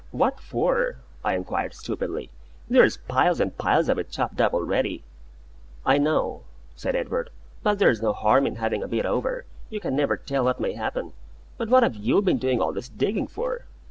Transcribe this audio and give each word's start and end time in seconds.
"What 0.09 0.39
for?" 0.39 0.95
I 1.23 1.35
inquired, 1.35 1.75
stupidly. 1.75 2.31
"There's 2.67 2.97
piles 2.97 3.39
and 3.39 3.55
piles 3.55 3.87
of 3.87 3.99
it 3.99 4.09
chopped 4.09 4.41
up 4.41 4.51
already." 4.51 5.03
"I 5.85 5.99
know," 5.99 6.41
said 6.75 6.95
Edward; 6.95 7.29
"but 7.61 7.77
there's 7.77 8.01
no 8.01 8.11
harm 8.11 8.47
in 8.47 8.55
having 8.55 8.81
a 8.81 8.87
bit 8.87 9.05
over. 9.05 9.45
You 9.69 9.79
never 9.79 10.17
can 10.17 10.25
tell 10.25 10.45
what 10.45 10.59
may 10.59 10.73
happen. 10.73 11.13
But 11.59 11.69
what 11.69 11.83
have 11.83 11.95
you 11.95 12.19
been 12.23 12.39
doing 12.39 12.59
all 12.59 12.73
this 12.73 12.89
digging 12.89 13.27
for?" 13.27 13.65